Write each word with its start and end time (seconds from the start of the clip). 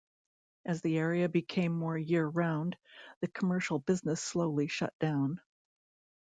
As 0.65 0.81
the 0.81 0.97
area 0.97 1.29
became 1.29 1.77
more 1.77 1.95
year-round 1.95 2.75
the 3.19 3.27
commercial 3.27 3.77
business 3.77 4.19
slowly 4.19 4.67
shut 4.67 4.97
down. 4.97 5.39